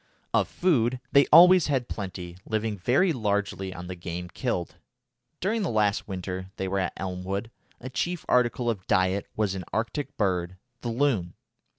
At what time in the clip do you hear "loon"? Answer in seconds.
10.89-11.35